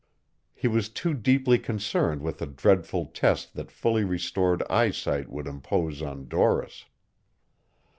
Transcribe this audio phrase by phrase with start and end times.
[0.55, 6.01] He was too deeply concerned with the dreadful test that fully restored eyesight would impose
[6.01, 6.85] on Doris.